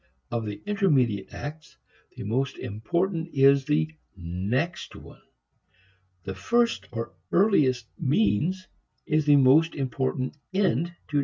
Of 0.31 0.47
the 0.47 0.63
intermediate 0.65 1.31
acts, 1.31 1.77
the 2.17 2.23
most 2.23 2.57
important 2.57 3.29
is 3.35 3.65
the 3.65 3.93
next 4.17 4.95
one. 4.95 5.21
The 6.23 6.33
first 6.33 6.87
or 6.91 7.13
earliest 7.31 7.85
means 7.99 8.67
is 9.05 9.25
the 9.27 9.35
most 9.35 9.75
important 9.75 10.37
end 10.55 10.87
to 10.87 10.91
discover. 10.93 11.19